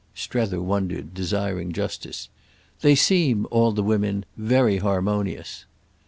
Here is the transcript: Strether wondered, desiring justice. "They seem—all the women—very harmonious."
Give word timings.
Strether 0.15 0.59
wondered, 0.59 1.13
desiring 1.13 1.73
justice. 1.73 2.29
"They 2.81 2.95
seem—all 2.95 3.71
the 3.73 3.83
women—very 3.83 4.77
harmonious." 4.77 5.67